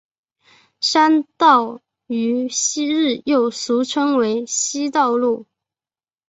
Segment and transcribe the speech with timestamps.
[0.79, 5.45] 山道于昔日又俗称为希路道。